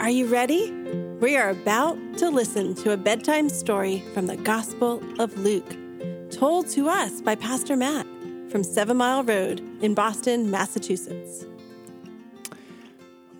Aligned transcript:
Are 0.00 0.08
you 0.08 0.28
ready? 0.28 0.72
We 1.20 1.36
are 1.36 1.50
about 1.50 1.98
to 2.16 2.30
listen 2.30 2.74
to 2.76 2.92
a 2.92 2.96
bedtime 2.96 3.50
story 3.50 4.02
from 4.14 4.28
the 4.28 4.36
Gospel 4.38 5.02
of 5.20 5.36
Luke, 5.36 5.76
told 6.30 6.68
to 6.70 6.88
us 6.88 7.20
by 7.20 7.34
Pastor 7.34 7.76
Matt 7.76 8.06
from 8.50 8.64
Seven 8.64 8.96
Mile 8.96 9.22
Road 9.22 9.60
in 9.82 9.92
Boston, 9.92 10.50
Massachusetts. 10.50 11.44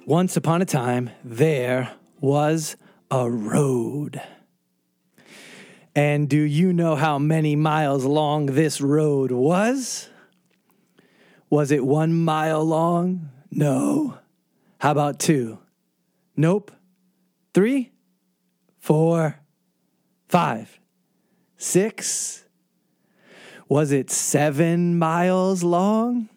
Once 0.05 0.37
upon 0.37 0.61
a 0.61 0.67
time, 0.67 1.09
there 1.25 1.93
was 2.21 2.77
a 3.11 3.31
road. 3.31 4.21
And 5.97 6.29
do 6.29 6.43
you 6.43 6.75
know 6.75 6.95
how 6.95 7.19
many 7.19 7.57
miles 7.57 8.05
long 8.05 8.45
this 8.45 8.83
road 8.83 9.31
was? 9.31 10.11
Was 11.49 11.71
it 11.71 11.87
one 11.87 12.13
mile 12.13 12.63
long? 12.63 13.31
No. 13.51 14.19
How 14.79 14.91
about 14.91 15.19
two? 15.19 15.59
Nope. 16.37 16.71
Three, 17.53 17.93
four, 18.79 19.41
five, 20.29 20.81
six. 21.57 22.45
Was 23.69 23.93
it 23.93 24.11
seven 24.11 24.99
miles 24.99 25.63
long? 25.63 26.29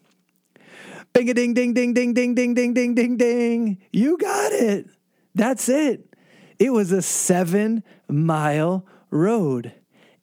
Bing 1.14 1.30
a 1.30 1.34
ding 1.34 1.54
ding 1.54 1.74
ding 1.74 1.94
ding 1.94 2.14
ding 2.14 2.34
ding 2.34 2.54
ding 2.54 2.74
ding 2.74 2.96
ding 2.96 3.18
ding. 3.18 3.78
You 3.92 4.18
got 4.18 4.52
it. 4.52 4.88
That's 5.36 5.70
it. 5.70 6.16
It 6.60 6.72
was 6.72 6.92
a 6.92 7.02
seven 7.02 7.84
mile 8.08 8.86
road. 9.12 9.74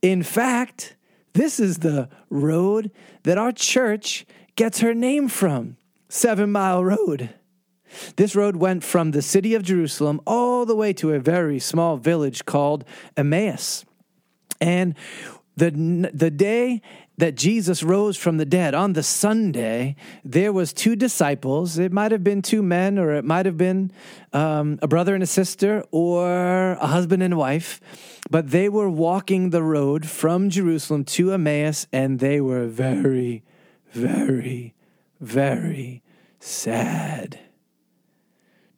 In 0.02 0.22
fact, 0.22 0.96
this 1.32 1.60
is 1.60 1.78
the 1.78 2.08
road 2.28 2.90
that 3.22 3.38
our 3.38 3.52
church 3.52 4.26
gets 4.56 4.80
her 4.80 4.94
name 4.94 5.28
from 5.28 5.76
Seven 6.08 6.50
Mile 6.50 6.84
Road. 6.84 7.30
This 8.16 8.34
road 8.34 8.56
went 8.56 8.84
from 8.84 9.10
the 9.10 9.22
city 9.22 9.54
of 9.54 9.62
Jerusalem 9.62 10.20
all 10.26 10.66
the 10.66 10.76
way 10.76 10.92
to 10.94 11.12
a 11.12 11.18
very 11.18 11.58
small 11.58 11.96
village 11.96 12.44
called 12.44 12.84
Emmaus. 13.16 13.84
And 14.60 14.94
the, 15.56 15.70
the 16.12 16.30
day 16.30 16.82
that 17.18 17.34
Jesus 17.34 17.82
rose 17.82 18.16
from 18.16 18.38
the 18.38 18.46
dead 18.46 18.74
on 18.74 18.94
the 18.94 19.02
Sunday, 19.02 19.94
there 20.24 20.52
was 20.52 20.72
two 20.72 20.96
disciples. 20.96 21.78
It 21.78 21.92
might 21.92 22.12
have 22.12 22.24
been 22.24 22.40
two 22.40 22.62
men, 22.62 22.98
or 22.98 23.12
it 23.12 23.24
might 23.24 23.46
have 23.46 23.58
been 23.58 23.92
um, 24.32 24.78
a 24.80 24.88
brother 24.88 25.14
and 25.14 25.22
a 25.22 25.26
sister, 25.26 25.84
or 25.90 26.72
a 26.72 26.86
husband 26.86 27.22
and 27.22 27.36
wife. 27.36 27.80
But 28.30 28.50
they 28.50 28.68
were 28.68 28.88
walking 28.88 29.50
the 29.50 29.62
road 29.62 30.06
from 30.06 30.48
Jerusalem 30.50 31.04
to 31.04 31.32
Emmaus, 31.32 31.86
and 31.92 32.20
they 32.20 32.40
were 32.40 32.66
very, 32.66 33.42
very, 33.92 34.74
very 35.20 36.02
sad. 36.38 37.38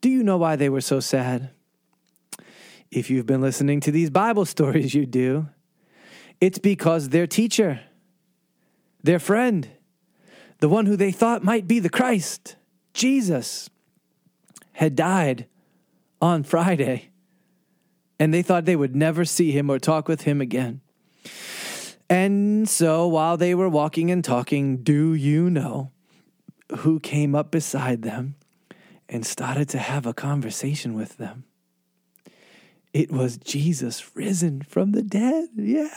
Do 0.03 0.11
you 0.11 0.25
know 0.25 0.37
why 0.37 0.57
they 0.57 0.69
were 0.69 0.81
so 0.81 0.99
sad? 1.01 1.51
If 2.91 3.09
you've 3.09 3.25
been 3.25 3.41
listening 3.41 3.81
to 3.81 3.93
these 3.93 4.11
Bible 4.11 4.45
stories, 4.57 4.95
you 4.95 5.07
do. 5.07 5.49
It's 6.41 6.59
because 6.59 7.09
their 7.09 7.27
teacher, 7.27 7.81
their 9.03 9.21
friend, 9.21 9.69
the 10.59 10.69
one 10.69 10.87
who 10.87 10.97
they 10.97 11.13
thought 11.13 11.45
might 11.45 11.69
be 11.69 11.79
the 11.79 11.89
Christ, 11.89 12.57
Jesus, 12.93 13.71
had 14.73 14.97
died 14.97 15.47
on 16.21 16.43
Friday. 16.43 17.11
And 18.19 18.35
they 18.35 18.43
thought 18.43 18.65
they 18.65 18.77
would 18.77 18.97
never 18.97 19.25
see 19.25 19.53
him 19.53 19.71
or 19.71 19.79
talk 19.79 20.09
with 20.09 20.23
him 20.23 20.41
again. 20.41 20.81
And 22.11 22.69
so 22.69 23.07
while 23.07 23.37
they 23.37 23.55
were 23.55 23.69
walking 23.69 24.11
and 24.11 24.25
talking, 24.25 24.79
do 24.79 25.15
you 25.15 25.49
know 25.49 25.93
who 26.79 26.99
came 26.99 27.35
up 27.35 27.53
beside 27.53 28.03
them 28.03 28.35
and 29.13 29.27
started 29.27 29.69
to 29.69 29.79
have 29.79 30.07
a 30.07 30.15
conversation 30.15 30.95
with 30.95 31.19
them? 31.19 31.45
It 32.93 33.13
was 33.13 33.37
Jesus 33.37 34.17
risen 34.17 34.63
from 34.63 34.93
the 34.93 35.03
dead. 35.03 35.51
Yeah. 35.55 35.95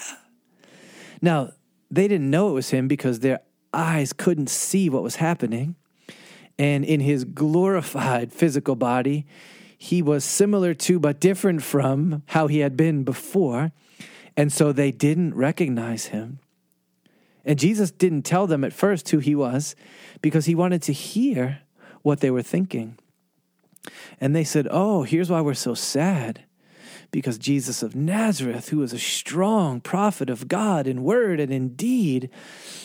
Now, 1.21 1.51
they 1.89 2.07
didn't 2.07 2.29
know 2.29 2.49
it 2.49 2.53
was 2.53 2.69
him 2.69 2.87
because 2.87 3.19
their 3.19 3.39
eyes 3.73 4.13
couldn't 4.13 4.49
see 4.49 4.89
what 4.89 5.03
was 5.03 5.15
happening. 5.17 5.75
And 6.57 6.85
in 6.85 6.99
his 6.99 7.25
glorified 7.25 8.31
physical 8.31 8.75
body, 8.75 9.25
he 9.77 10.01
was 10.01 10.23
similar 10.23 10.73
to, 10.73 10.99
but 10.99 11.19
different 11.19 11.63
from 11.63 12.23
how 12.27 12.47
he 12.47 12.59
had 12.59 12.77
been 12.77 13.03
before. 13.03 13.71
And 14.37 14.51
so 14.51 14.71
they 14.71 14.91
didn't 14.91 15.35
recognize 15.35 16.07
him. 16.07 16.39
And 17.45 17.59
Jesus 17.59 17.91
didn't 17.91 18.23
tell 18.23 18.47
them 18.47 18.63
at 18.63 18.73
first 18.73 19.09
who 19.09 19.19
he 19.19 19.35
was 19.35 19.75
because 20.21 20.45
he 20.45 20.55
wanted 20.55 20.81
to 20.83 20.93
hear 20.93 21.59
what 22.01 22.19
they 22.19 22.31
were 22.31 22.41
thinking. 22.41 22.97
And 24.19 24.35
they 24.35 24.43
said, 24.43 24.67
Oh, 24.71 25.03
here's 25.03 25.29
why 25.29 25.41
we're 25.41 25.53
so 25.53 25.73
sad 25.73 26.45
because 27.11 27.37
Jesus 27.37 27.81
of 27.81 27.95
Nazareth, 27.95 28.69
who 28.69 28.79
was 28.79 28.91
a 28.91 28.99
strong 28.99 29.79
prophet 29.79 30.29
of 30.29 30.49
God 30.49 30.85
in 30.85 31.03
word 31.03 31.39
and 31.39 31.49
in 31.49 31.69
deed, 31.75 32.29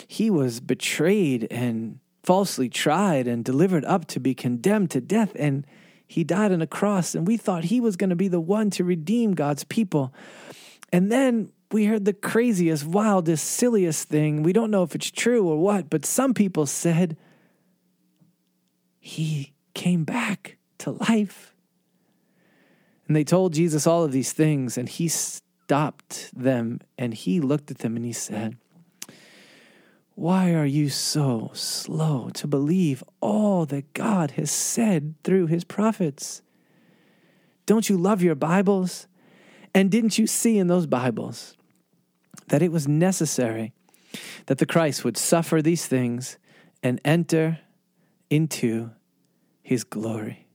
he 0.07 0.31
was 0.31 0.61
betrayed 0.61 1.49
and 1.51 1.99
falsely 2.23 2.69
tried 2.69 3.27
and 3.27 3.45
delivered 3.45 3.85
up 3.87 4.07
to 4.07 4.21
be 4.21 4.35
condemned 4.35 4.91
to 4.93 5.01
death. 5.01 5.33
And 5.35 5.67
he 6.07 6.23
died 6.23 6.53
on 6.53 6.63
a 6.63 6.67
cross. 6.67 7.15
And 7.15 7.27
we 7.27 7.37
thought 7.37 7.65
he 7.65 7.81
was 7.81 7.97
going 7.97 8.11
to 8.11 8.17
be 8.17 8.29
the 8.29 8.41
one 8.41 8.71
to 8.71 8.85
redeem 8.85 9.35
God's 9.35 9.65
people. 9.65 10.15
And 10.93 11.11
then 11.11 11.51
we 11.73 11.87
heard 11.87 12.05
the 12.05 12.13
craziest, 12.13 12.85
wildest, 12.85 13.45
silliest 13.45 14.09
thing. 14.09 14.45
We 14.45 14.53
don't 14.53 14.71
know 14.71 14.83
if 14.83 14.95
it's 14.95 15.11
true 15.11 15.49
or 15.49 15.57
what, 15.59 15.91
but 15.91 16.05
some 16.05 16.35
people 16.35 16.67
said 16.67 17.17
he 19.01 19.55
came 19.75 20.05
back 20.05 20.57
to 20.81 20.91
life. 20.91 21.55
And 23.07 23.17
they 23.17 23.25
told 23.25 23.55
Jesus 23.55 23.87
all 23.87 24.05
of 24.05 24.13
these 24.13 24.33
things, 24.33 24.77
and 24.79 24.89
he 24.89 25.09
stopped 25.09 26.31
them 26.37 26.81
and 26.99 27.15
he 27.15 27.41
looked 27.41 27.71
at 27.71 27.79
them 27.79 27.95
and 27.97 28.05
he 28.05 28.13
said, 28.13 28.57
Why 30.15 30.53
are 30.53 30.67
you 30.67 30.89
so 30.89 31.51
slow 31.55 32.31
to 32.35 32.47
believe 32.47 33.05
all 33.21 33.67
that 33.67 33.93
God 33.95 34.33
has 34.33 34.51
said 34.51 35.15
through 35.23 35.47
his 35.47 35.63
prophets? 35.63 36.43
Don't 37.67 37.89
you 37.89 37.97
love 37.97 38.23
your 38.23 38.35
Bibles? 38.35 39.07
And 39.73 39.93
didn't 39.93 40.19
you 40.19 40.27
see 40.27 40.59
in 40.59 40.67
those 40.67 40.87
Bibles 40.87 41.57
that 42.49 42.63
it 42.63 42.73
was 42.73 42.89
necessary 42.89 43.73
that 44.47 44.59
the 44.59 44.67
Christ 44.67 45.05
would 45.05 45.17
suffer 45.17 45.63
these 45.63 45.87
things 45.87 46.37
and 46.83 47.01
enter 47.05 47.61
into 48.29 48.91
his 49.63 49.85
glory? 49.85 50.49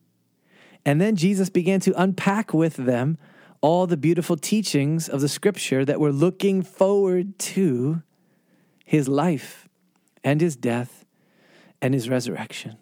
And 0.85 1.01
then 1.01 1.15
Jesus 1.15 1.49
began 1.49 1.79
to 1.81 2.01
unpack 2.01 2.53
with 2.53 2.75
them 2.75 3.17
all 3.61 3.87
the 3.87 3.97
beautiful 3.97 4.37
teachings 4.37 5.09
of 5.09 5.21
the 5.21 5.29
scripture 5.29 5.83
that 5.83 5.99
were 5.99 6.11
looking 6.11 6.61
forward 6.61 7.39
to 7.39 8.03
his 8.83 9.07
life 9.07 9.67
and 10.23 10.39
his 10.39 10.55
death 10.55 11.05
and 11.81 11.93
his 11.93 12.07
resurrection. 12.07 12.77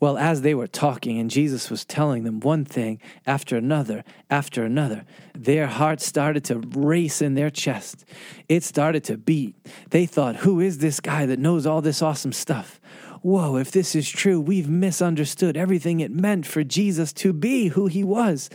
Well, 0.00 0.16
as 0.16 0.40
they 0.40 0.54
were 0.54 0.66
talking 0.66 1.18
and 1.18 1.30
Jesus 1.30 1.70
was 1.70 1.84
telling 1.84 2.24
them 2.24 2.40
one 2.40 2.64
thing 2.64 3.00
after 3.26 3.56
another, 3.56 4.02
after 4.30 4.64
another, 4.64 5.04
their 5.34 5.66
hearts 5.66 6.06
started 6.06 6.42
to 6.44 6.58
race 6.74 7.20
in 7.20 7.34
their 7.34 7.50
chest. 7.50 8.06
It 8.48 8.64
started 8.64 9.04
to 9.04 9.18
beat. 9.18 9.54
They 9.90 10.06
thought, 10.06 10.36
Who 10.36 10.58
is 10.58 10.78
this 10.78 11.00
guy 11.00 11.26
that 11.26 11.38
knows 11.38 11.66
all 11.66 11.82
this 11.82 12.00
awesome 12.00 12.32
stuff? 12.32 12.80
whoa, 13.22 13.56
if 13.56 13.70
this 13.70 13.94
is 13.94 14.08
true, 14.08 14.40
we've 14.40 14.68
misunderstood 14.68 15.56
everything 15.56 16.00
it 16.00 16.10
meant 16.10 16.46
for 16.46 16.64
Jesus 16.64 17.12
to 17.12 17.32
be 17.32 17.68
who 17.68 17.86
he 17.86 18.02
was. 18.02 18.48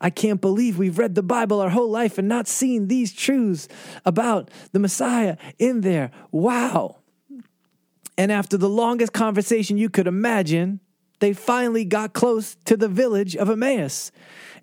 I 0.00 0.10
can't 0.10 0.40
believe 0.40 0.78
we've 0.78 0.98
read 0.98 1.14
the 1.14 1.22
Bible 1.22 1.60
our 1.60 1.70
whole 1.70 1.90
life 1.90 2.18
and 2.18 2.28
not 2.28 2.46
seen 2.46 2.88
these 2.88 3.12
truths 3.12 3.68
about 4.04 4.50
the 4.72 4.78
Messiah 4.78 5.36
in 5.58 5.80
there. 5.80 6.10
Wow. 6.30 6.96
And 8.18 8.30
after 8.30 8.58
the 8.58 8.68
longest 8.68 9.12
conversation 9.12 9.78
you 9.78 9.88
could 9.88 10.06
imagine, 10.06 10.80
they 11.20 11.32
finally 11.32 11.84
got 11.84 12.12
close 12.12 12.56
to 12.64 12.76
the 12.76 12.88
village 12.88 13.36
of 13.36 13.48
Emmaus, 13.48 14.10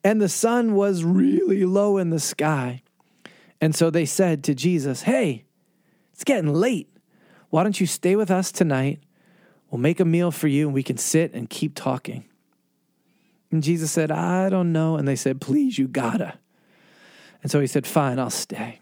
and 0.03 0.21
the 0.21 0.29
sun 0.29 0.75
was 0.75 1.03
really 1.03 1.65
low 1.65 1.97
in 1.97 2.09
the 2.09 2.19
sky. 2.19 2.81
And 3.59 3.75
so 3.75 3.89
they 3.89 4.05
said 4.05 4.43
to 4.45 4.53
Jesus, 4.53 5.03
Hey, 5.03 5.45
it's 6.13 6.23
getting 6.23 6.53
late. 6.53 6.89
Why 7.49 7.63
don't 7.63 7.79
you 7.79 7.87
stay 7.87 8.15
with 8.15 8.29
us 8.29 8.51
tonight? 8.51 9.01
We'll 9.69 9.79
make 9.79 9.99
a 9.99 10.05
meal 10.05 10.31
for 10.31 10.47
you 10.47 10.67
and 10.67 10.73
we 10.73 10.83
can 10.83 10.97
sit 10.97 11.33
and 11.33 11.49
keep 11.49 11.75
talking. 11.75 12.25
And 13.51 13.63
Jesus 13.63 13.91
said, 13.91 14.11
I 14.11 14.49
don't 14.49 14.71
know. 14.71 14.97
And 14.97 15.07
they 15.07 15.15
said, 15.15 15.41
Please, 15.41 15.77
you 15.77 15.87
gotta. 15.87 16.37
And 17.41 17.51
so 17.51 17.59
he 17.59 17.67
said, 17.67 17.87
Fine, 17.87 18.19
I'll 18.19 18.29
stay. 18.29 18.79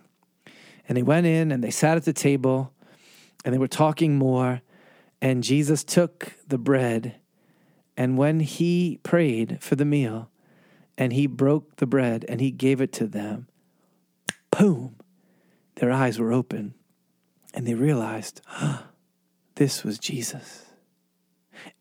And 0.88 0.98
they 0.98 1.04
went 1.04 1.26
in 1.26 1.52
and 1.52 1.64
they 1.64 1.72
sat 1.72 1.98
at 1.98 2.06
the 2.06 2.14
table 2.14 2.72
and 3.44 3.54
they 3.54 3.60
were 3.60 3.68
talking 3.68 4.18
more. 4.18 4.62
And 5.22 5.44
Jesus 5.44 5.84
took 5.84 6.34
the 6.48 6.58
bread. 6.58 7.16
And 7.98 8.18
when 8.18 8.42
he 8.42 9.00
prayed 9.04 9.58
for 9.62 9.76
the 9.76 9.86
meal 9.86 10.30
and 10.98 11.14
he 11.14 11.28
broke 11.28 11.78
the 11.78 11.88
bread 11.88 12.26
and 12.28 12.42
he 12.42 12.52
gave 12.52 12.82
it 12.82 12.92
to 12.94 13.08
them, 13.08 13.48
boom, 14.52 14.96
their 15.76 15.92
eyes 15.92 16.20
were 16.20 16.34
open 16.34 16.74
and 17.54 17.66
they 17.66 17.74
realized, 17.74 18.42
oh, 18.62 18.84
this 19.56 19.84
was 19.84 19.98
Jesus. 19.98 20.66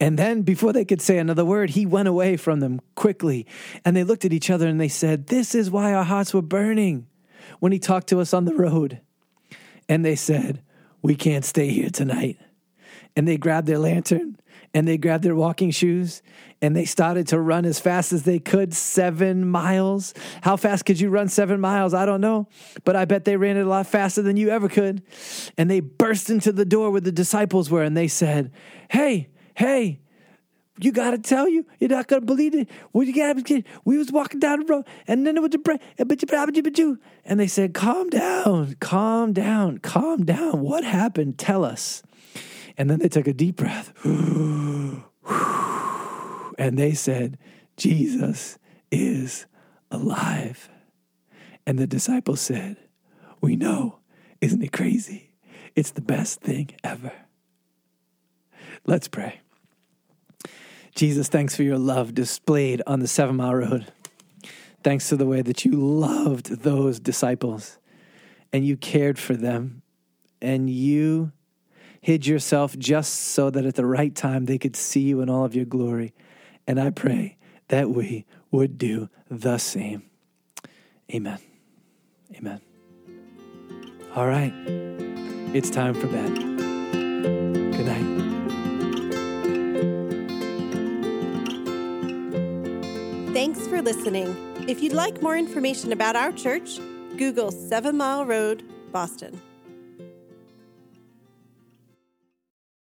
And 0.01 0.19
then, 0.19 0.43
before 0.43 0.73
they 0.73 0.85
could 0.85 1.03
say 1.03 1.19
another 1.19 1.45
word, 1.45 1.71
he 1.71 1.85
went 1.85 2.09
away 2.09 2.37
from 2.37 2.61
them 2.61 2.81
quickly. 2.95 3.47
And 3.85 3.97
they 3.97 4.05
looked 4.05 4.25
at 4.25 4.33
each 4.33 4.49
other 4.49 4.69
and 4.69 4.81
they 4.81 4.89
said, 4.89 5.27
This 5.27 5.55
is 5.55 5.71
why 5.71 5.93
our 5.93 6.05
hearts 6.05 6.33
were 6.33 6.43
burning 6.43 7.07
when 7.59 7.73
he 7.73 7.79
talked 7.79 8.09
to 8.09 8.21
us 8.21 8.33
on 8.33 8.45
the 8.45 8.55
road. 8.55 9.01
And 9.89 10.05
they 10.05 10.17
said, 10.17 10.63
We 11.03 11.17
can't 11.17 11.45
stay 11.45 11.71
here 11.71 11.91
tonight. 11.91 12.39
And 13.17 13.29
they 13.29 13.37
grabbed 13.37 13.67
their 13.67 13.79
lantern 13.79 14.39
and 14.75 14.87
they 14.87 14.99
grabbed 14.99 15.25
their 15.25 15.37
walking 15.37 15.71
shoes 15.71 16.21
and 16.61 16.75
they 16.75 16.85
started 16.85 17.29
to 17.29 17.39
run 17.39 17.65
as 17.65 17.79
fast 17.79 18.13
as 18.13 18.25
they 18.25 18.39
could 18.39 18.75
seven 18.75 19.49
miles. 19.49 20.13
How 20.43 20.57
fast 20.57 20.85
could 20.85 21.01
you 21.01 21.11
run 21.11 21.29
seven 21.29 21.61
miles? 21.61 21.95
I 21.95 22.05
don't 22.05 22.21
know, 22.21 22.49
but 22.85 22.97
I 22.97 23.05
bet 23.05 23.25
they 23.25 23.37
ran 23.37 23.57
it 23.57 23.67
a 23.67 23.69
lot 23.69 23.87
faster 23.87 24.21
than 24.21 24.37
you 24.37 24.51
ever 24.51 24.69
could. 24.69 25.03
And 25.57 25.71
they 25.71 25.81
burst 25.81 26.29
into 26.29 26.53
the 26.53 26.65
door 26.65 26.91
where 26.91 27.01
the 27.01 27.13
disciples 27.13 27.71
were 27.71 27.85
and 27.85 27.97
they 27.97 28.09
said, 28.09 28.53
Hey, 28.91 29.29
hey, 29.55 30.01
you 30.81 30.91
gotta 30.91 31.19
tell 31.19 31.49
you, 31.49 31.65
you're 31.79 31.91
not 31.91 32.09
gonna 32.09 32.23
believe 32.23 32.55
it. 32.55 32.69
You 32.93 33.15
gotta, 33.15 33.63
we 33.85 33.97
was 33.97 34.11
walking 34.11 34.41
down 34.41 34.61
the 34.61 34.67
road, 34.67 34.87
and 35.07 35.25
then 35.25 35.37
it 35.37 35.41
was 35.41 35.51
the 35.51 35.59
bread, 35.59 35.81
and 37.25 37.41
they 37.41 37.47
said, 37.47 37.75
"Calm 37.75 38.11
down, 38.11 38.75
calm 38.81 39.33
down, 39.33 39.79
calm 39.79 40.25
down. 40.25 40.63
What 40.63 40.83
happened? 40.83 41.39
Tell 41.39 41.65
us." 41.65 42.03
And 42.77 42.91
then 42.91 42.99
they 42.99 43.09
took 43.09 43.29
a 43.29 43.33
deep 43.33 43.57
breath, 43.57 43.93
and 44.05 45.05
they 46.79 46.93
said, 46.93 47.39
"Jesus 47.77 48.59
is 48.91 49.47
alive." 49.91 50.69
And 51.67 51.79
the 51.79 51.87
disciples 51.87 52.41
said, 52.41 52.77
"We 53.41 53.57
know, 53.57 54.01
isn't 54.41 54.63
it 54.63 54.73
crazy? 54.73 55.35
It's 55.77 55.93
the 55.93 56.01
best 56.01 56.41
thing 56.41 56.71
ever." 56.83 57.13
Let's 58.85 59.09
pray. 59.09 59.41
Jesus, 60.95 61.29
thanks 61.29 61.57
for 61.57 61.63
your 61.63 61.79
love 61.79 62.15
displayed 62.15 62.83
on 62.87 63.01
the 63.01 63.09
seven 63.09 63.37
mile 63.37 63.55
road. 63.55 63.93
Thanks 64.83 65.09
to 65.09 65.17
the 65.17 65.27
way 65.27 65.43
that 65.43 65.65
you 65.65 65.73
loved 65.73 66.63
those 66.63 67.01
disciples 67.01 67.79
and 68.53 68.67
you 68.67 68.77
cared 68.77 69.19
for 69.19 69.35
them 69.35 69.83
and 70.43 70.69
you 70.69 71.33
hid 72.05 72.27
yourself 72.27 72.79
just 72.79 73.15
so 73.15 73.49
that 73.49 73.65
at 73.65 73.77
the 73.77 73.87
right 73.87 74.15
time 74.15 74.45
they 74.45 74.59
could 74.59 74.77
see 74.77 75.01
you 75.01 75.23
in 75.23 75.31
all 75.31 75.43
of 75.43 75.55
your 75.55 75.65
glory. 75.65 76.13
And 76.67 76.79
I 76.79 76.91
pray 76.91 77.39
that 77.69 77.89
we 77.89 78.27
would 78.51 78.77
do 78.77 79.09
the 79.31 79.57
same. 79.57 80.03
Amen. 81.15 81.39
Amen. 82.37 82.61
All 84.15 84.27
right. 84.27 84.53
It's 85.55 85.71
time 85.71 85.95
for 85.95 86.07
bed. 86.09 86.35
Good 87.73 87.87
night. 87.87 88.05
Thanks 93.33 93.67
for 93.67 93.81
listening. 93.81 94.37
If 94.69 94.83
you'd 94.83 94.93
like 94.93 95.23
more 95.23 95.39
information 95.39 95.91
about 95.91 96.17
our 96.17 96.33
church, 96.33 96.79
Google 97.17 97.51
Seven 97.51 97.97
Mile 97.97 98.27
Road, 98.27 98.63
Boston. 98.93 99.41